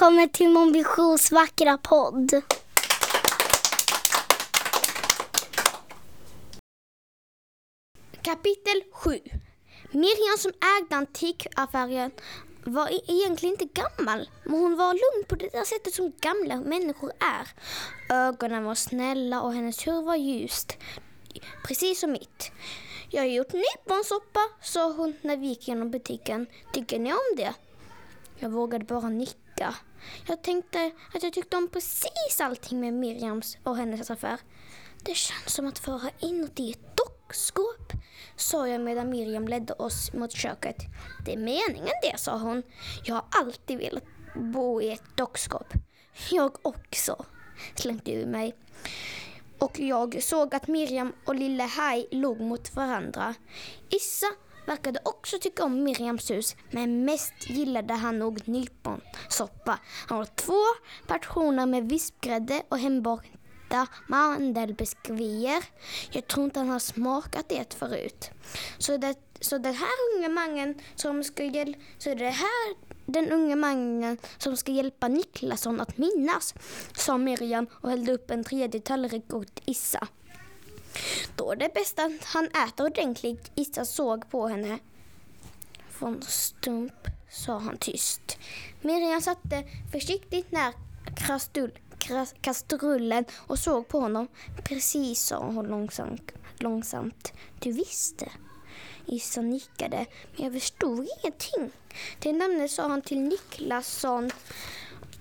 välkommen 0.00 0.28
till 0.28 0.48
Mon 0.48 0.72
Visions 0.72 1.32
vackra 1.32 1.78
podd. 1.78 2.42
Kapitel 8.22 8.82
7 8.92 9.20
Miriam 9.90 10.38
som 10.38 10.52
ägde 10.78 10.96
antikaffären 10.96 12.10
var 12.64 12.88
e- 12.88 13.00
egentligen 13.06 13.52
inte 13.60 13.80
gammal, 13.80 14.28
men 14.44 14.60
hon 14.60 14.76
var 14.76 14.92
lugn 14.92 15.28
på 15.28 15.34
det 15.34 15.48
där 15.52 15.64
sättet 15.64 15.94
som 15.94 16.12
gamla 16.20 16.56
människor 16.56 17.12
är. 17.20 17.48
Ögonen 18.28 18.64
var 18.64 18.74
snälla 18.74 19.42
och 19.42 19.52
hennes 19.52 19.84
hår 19.86 20.02
var 20.02 20.16
ljust, 20.16 20.78
precis 21.64 22.00
som 22.00 22.12
mitt. 22.12 22.52
Jag 23.10 23.22
har 23.22 23.28
gjort 23.28 23.52
nyponsoppa, 23.52 24.40
sa 24.62 24.92
hon 24.92 25.14
när 25.22 25.36
vi 25.36 25.46
gick 25.46 25.68
genom 25.68 25.90
butiken. 25.90 26.46
Tycker 26.72 26.98
ni 26.98 27.12
om 27.12 27.36
det? 27.36 27.54
Jag 28.38 28.50
vågade 28.50 28.84
bara 28.84 29.08
nicka. 29.08 29.49
Jag 30.26 30.42
tänkte 30.42 30.90
att 31.14 31.22
jag 31.22 31.32
tyckte 31.32 31.56
om 31.56 31.68
precis 31.68 32.40
allting 32.40 32.80
med 32.80 32.94
Miriams 32.94 33.58
och 33.62 33.76
hennes 33.76 34.10
affär. 34.10 34.38
Det 35.02 35.14
känns 35.14 35.54
som 35.54 35.66
att 35.66 35.78
föra 35.78 36.10
inuti 36.20 36.70
ett 36.70 36.96
dockskåp, 36.96 37.92
sa 38.36 38.68
jag 38.68 38.80
medan 38.80 39.10
Miriam 39.10 39.48
ledde 39.48 39.72
oss 39.72 40.12
mot 40.12 40.32
köket. 40.32 40.76
Det 41.24 41.32
är 41.32 41.38
meningen 41.38 41.94
det, 42.02 42.18
sa 42.18 42.38
hon. 42.38 42.62
Jag 43.04 43.14
har 43.14 43.24
alltid 43.30 43.78
velat 43.78 44.04
bo 44.34 44.82
i 44.82 44.92
ett 44.92 45.16
dockskåp. 45.16 45.72
Jag 46.30 46.56
också, 46.62 47.24
slängde 47.74 48.12
ur 48.12 48.26
mig. 48.26 48.54
Och 49.58 49.80
jag 49.80 50.22
såg 50.22 50.54
att 50.54 50.68
Miriam 50.68 51.12
och 51.24 51.34
lille 51.34 51.62
Haj 51.62 52.08
låg 52.10 52.40
mot 52.40 52.74
varandra. 52.74 53.34
Issa 53.88 54.26
verkade 54.70 55.00
också 55.02 55.38
tycka 55.38 55.64
om 55.64 55.82
Miriams 55.82 56.30
hus, 56.30 56.56
men 56.70 57.04
mest 57.04 57.50
gillade 57.50 57.94
han 57.94 58.18
nog 58.18 58.48
nyponsoppa. 58.48 59.78
Han 60.08 60.18
åt 60.18 60.36
två 60.36 60.62
portioner 61.06 61.66
med 61.66 61.88
vispgrädde 61.88 62.62
och 62.68 62.78
hembakta 62.78 63.86
mandelbiskvier. 64.08 65.64
Jag 66.10 66.26
tror 66.26 66.44
inte 66.44 66.60
han 66.60 66.68
har 66.68 66.78
smakat 66.78 67.48
det 67.48 67.74
förut. 67.74 68.30
Så 68.78 68.96
det, 68.96 69.14
så 69.40 69.58
den 69.58 69.74
här 69.74 69.88
unge 70.16 70.28
mannen 70.28 70.74
som 70.94 71.24
ska 71.24 71.44
hjälpa, 71.44 71.80
så 71.98 72.14
det 72.14 72.30
här 72.30 72.90
den 73.06 73.32
unge 73.32 73.56
mannen 73.56 74.18
som 74.38 74.56
ska 74.56 74.72
hjälpa 74.72 75.08
Niklasson 75.08 75.80
att 75.80 75.98
minnas, 75.98 76.54
sa 76.96 77.18
Miriam 77.18 77.66
och 77.72 77.90
hällde 77.90 78.12
upp 78.12 78.30
en 78.30 78.44
tredje 78.44 78.80
tallrik 78.80 79.34
åt 79.34 79.60
Issa. 79.64 80.08
Då 81.36 81.52
är 81.52 81.56
det 81.56 81.74
bäst 81.74 81.98
att 81.98 82.24
han 82.24 82.46
äter 82.46 82.84
ordentligt. 82.86 83.50
Issa 83.54 83.84
såg 83.84 84.30
på 84.30 84.46
henne. 84.48 84.78
Från 85.90 86.22
stump, 86.22 86.92
sa 87.30 87.58
han 87.58 87.76
tyst. 87.76 88.38
Miriam 88.80 89.20
satte 89.20 89.64
försiktigt 89.92 90.52
när 90.52 90.72
krastull, 91.16 91.78
kras- 91.98 92.34
kastrullen 92.40 93.24
och 93.46 93.58
såg 93.58 93.88
på 93.88 94.00
honom. 94.00 94.28
Precis, 94.64 95.22
sa 95.22 95.38
hon 95.46 95.66
långsamt. 95.66 96.32
långsamt. 96.58 97.32
Du 97.60 97.72
visste. 97.72 98.28
Issa 99.06 99.40
nickade, 99.40 100.06
men 100.36 100.44
jag 100.44 100.52
förstod 100.52 100.98
ingenting. 101.22 101.70
Till 102.20 102.36
namnet 102.36 102.70
sa 102.70 102.88
han 102.88 103.02
till 103.02 103.20
Niklasson 103.20 104.30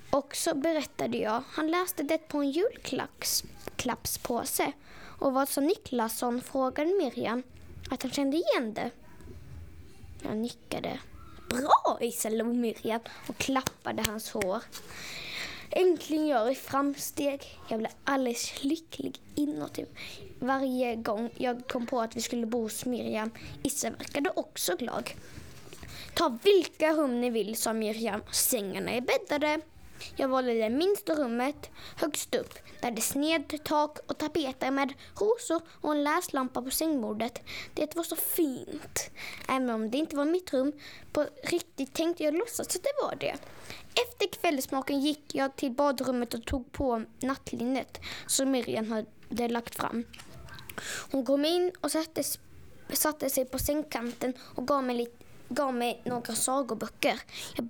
och 0.10 0.36
så 0.36 0.56
berättade 0.56 1.18
jag. 1.18 1.44
Han 1.52 1.72
läste 1.72 2.04
det 2.04 2.18
på 2.18 2.38
en 2.38 2.52
julklappspåse. 2.52 4.72
Och 5.20 5.34
vad 5.34 5.50
sa 5.50 5.62
Niklasson? 5.62 6.42
frågade 6.42 6.90
Miriam. 6.90 7.44
Att 7.90 8.04
han 8.04 8.12
kände 8.12 8.38
igen 8.38 8.74
det. 8.74 8.92
Jag 10.24 10.38
nickade. 10.38 11.00
Bra 11.50 11.98
Issa, 12.02 12.30
och 12.30 12.46
Miriam 12.46 13.02
och 13.28 13.38
klappade 13.38 14.04
hans 14.08 14.32
hår. 14.32 14.64
Äntligen 15.72 16.28
gör 16.28 16.46
vi 16.46 16.56
framsteg. 16.56 17.60
Jag 17.70 17.80
blev 17.80 17.92
alldeles 18.04 18.64
lycklig 18.64 19.22
inuti 19.36 19.86
varje 20.40 20.96
gång 20.96 21.30
jag 21.38 21.68
kom 21.68 21.86
på 21.86 22.02
att 22.02 22.16
vi 22.16 22.22
skulle 22.22 22.46
bo 22.46 22.62
hos 22.62 22.86
Miriam. 22.86 23.32
Issa 23.64 23.90
verkade 23.90 24.32
också 24.36 24.76
glad. 24.76 25.10
Ta 26.14 26.38
vilka 26.44 26.94
rum 26.94 27.22
ni 27.22 27.30
vill, 27.30 27.56
sa 27.56 27.74
Miriam. 27.74 28.22
Sängarna 28.32 28.92
är 28.92 29.02
bäddade. 29.02 29.62
Jag 30.16 30.28
valde 30.28 30.54
det 30.54 30.70
minsta 30.70 31.16
rummet 31.16 31.70
högst 31.96 32.36
upp 32.36 32.54
där 32.82 32.92
det 32.92 33.02
sned 33.02 33.64
tak 33.64 33.98
och 34.08 34.18
tapeter 34.18 34.72
med 34.72 34.94
rosor 35.16 35.62
och 35.82 35.92
en 35.92 36.04
läslampa 36.04 36.62
på 36.62 36.72
sängbordet. 36.72 37.42
Det 37.74 37.96
var 37.96 38.04
så 38.04 38.16
fint. 38.16 39.10
Även 39.48 39.70
om 39.70 39.92
det 39.92 39.98
inte 39.98 40.16
var 40.16 40.26
mitt 40.26 40.54
rum 40.54 40.72
på 41.12 41.26
riktigt 41.44 41.94
tänkte 41.94 42.24
jag 42.24 42.34
låtsas 42.34 42.76
att 42.76 42.84
det 42.84 43.04
var 43.04 43.16
det. 43.16 43.36
Efter 43.94 44.40
kvällsmaken 44.42 45.00
gick 45.00 45.36
jag 45.36 45.56
till 45.56 45.72
badrummet 45.72 46.34
och 46.34 46.46
tog 46.46 46.72
på 46.72 47.04
nattlinnet 47.20 48.00
som 48.28 48.52
Miriam 48.52 48.92
hade 48.92 49.48
lagt 49.48 49.76
fram. 49.76 50.04
Hon 51.12 51.26
kom 51.26 51.46
in 51.46 51.72
och 51.82 51.92
satte, 51.92 52.24
satte 52.94 53.30
sig 53.30 53.46
på 53.46 53.60
sängkanten 53.60 54.34
och 54.40 54.68
gav 54.68 54.84
mig, 54.84 54.96
lite, 54.96 55.19
gav 55.50 55.74
mig 55.74 56.02
några 56.06 56.36
sagoböcker. 56.36 57.22
Jag 57.56 57.68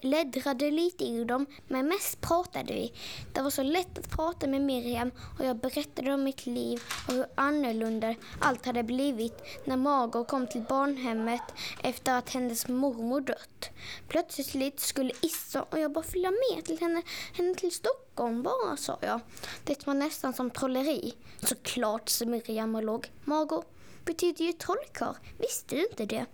bläddrade 0.00 0.70
lite 0.70 1.04
i 1.04 1.24
dem, 1.24 1.46
men 1.68 1.88
mest 1.88 2.20
pratade 2.20 2.72
vi. 2.72 2.92
Det 3.32 3.42
var 3.42 3.50
så 3.50 3.62
lätt 3.62 3.98
att 3.98 4.10
prata 4.10 4.46
med 4.46 4.60
Miriam 4.60 5.10
och 5.38 5.44
jag 5.44 5.56
berättade 5.56 6.14
om 6.14 6.24
mitt 6.24 6.46
liv 6.46 6.82
och 7.08 7.14
hur 7.14 7.26
annorlunda 7.34 8.14
allt 8.40 8.66
hade 8.66 8.82
blivit 8.82 9.42
när 9.64 9.76
Margot 9.76 10.28
kom 10.28 10.46
till 10.46 10.62
barnhemmet 10.68 11.42
efter 11.82 12.18
att 12.18 12.30
hennes 12.30 12.68
mormor 12.68 13.20
dött. 13.20 13.70
Plötsligt 14.08 14.80
skulle 14.80 15.12
Issa 15.20 15.62
och 15.62 15.78
jag 15.78 15.92
bara 15.92 16.04
följa 16.04 16.30
med 16.30 16.64
till 16.64 16.80
henne, 16.80 17.02
henne 17.32 17.54
till 17.54 17.72
Stockholm 17.72 18.42
bara, 18.42 18.76
sa 18.76 18.98
jag. 19.00 19.20
Det 19.64 19.86
var 19.86 19.94
nästan 19.94 20.32
som 20.32 20.50
trolleri. 20.50 21.14
Såklart, 21.42 22.08
sa 22.08 22.24
Miriam 22.24 22.74
och 22.74 22.82
låg. 22.82 23.10
Margot 23.24 23.66
betyder 24.04 24.44
ju 24.44 24.52
trollkarl. 24.52 25.14
Visste 25.38 25.76
du 25.76 25.86
inte 25.86 26.06
det? 26.06 26.26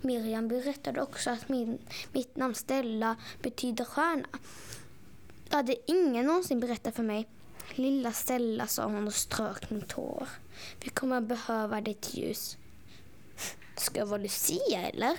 Miriam 0.00 0.48
berättade 0.48 1.02
också 1.02 1.30
att 1.30 1.48
min, 1.48 1.78
mitt 2.12 2.36
namn 2.36 2.54
Stella 2.54 3.16
betyder 3.42 3.84
stjärna. 3.84 4.28
Det 5.48 5.56
hade 5.56 5.76
ingen 5.86 6.26
någonsin 6.26 6.60
berättat 6.60 6.94
för 6.94 7.02
mig. 7.02 7.28
Lilla 7.74 8.12
Stella, 8.12 8.66
sa 8.66 8.84
hon 8.84 9.06
och 9.06 9.14
strök 9.14 9.70
mitt 9.70 9.92
hår. 9.92 10.28
Vi 10.84 10.88
kommer 10.88 11.20
behöva 11.20 11.80
ditt 11.80 12.14
ljus. 12.14 12.56
Ska 13.76 13.98
jag 13.98 14.06
vara 14.06 14.22
Lucia 14.22 14.88
eller? 14.88 15.18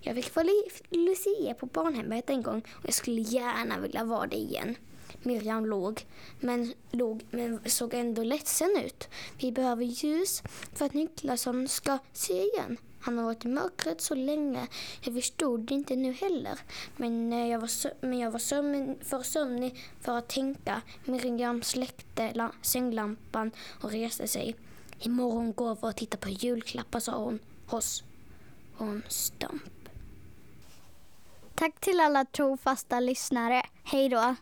Jag 0.00 0.14
fick 0.14 0.34
vara 0.34 0.46
Lucia 0.90 1.54
på 1.54 1.66
barnhemmet 1.66 2.30
en 2.30 2.42
gång 2.42 2.62
och 2.70 2.84
jag 2.86 2.94
skulle 2.94 3.20
gärna 3.20 3.80
vilja 3.80 4.04
vara 4.04 4.26
det 4.26 4.36
igen. 4.36 4.76
Miriam 5.22 5.66
låg 5.66 6.06
men, 6.40 6.74
låg, 6.90 7.24
men 7.30 7.60
såg 7.66 7.94
ändå 7.94 8.22
ledsen 8.22 8.76
ut. 8.84 9.08
Vi 9.38 9.52
behöver 9.52 9.84
ljus 9.84 10.42
för 10.72 10.84
att 10.86 10.94
Niklasson 10.94 11.68
ska 11.68 11.98
se 12.12 12.42
igen. 12.42 12.76
Han 13.04 13.18
har 13.18 13.24
varit 13.24 13.44
i 13.44 13.48
mörkret 13.48 14.00
så 14.00 14.14
länge. 14.14 14.66
Jag 15.00 15.14
förstod 15.14 15.60
det 15.60 15.74
inte 15.74 15.96
nu 15.96 16.12
heller. 16.12 16.58
Men 16.96 17.32
eh, 17.32 17.46
jag 17.48 17.58
var, 17.58 17.66
sö- 17.66 17.94
men 18.00 18.18
jag 18.18 18.30
var 18.30 18.38
sömn, 18.38 18.98
för 19.02 19.22
sömnig 19.22 19.84
för 20.00 20.18
att 20.18 20.28
tänka. 20.28 20.82
Miriam 21.04 21.62
släckte 21.62 22.50
sänglampan 22.62 23.50
och 23.80 23.90
reste 23.90 24.28
sig. 24.28 24.56
Imorgon 24.98 25.52
går 25.52 25.74
vi 25.74 25.80
och 25.80 25.96
tittar 25.96 26.18
på 26.18 26.28
julklappar, 26.28 27.00
sa 27.00 27.16
hon. 27.16 27.38
Hos 27.66 28.04
hon 28.76 29.02
stump. 29.08 29.88
Tack 31.54 31.80
till 31.80 32.00
alla 32.00 32.24
trofasta 32.24 33.00
lyssnare. 33.00 33.62
Hej 33.84 34.08
då. 34.08 34.34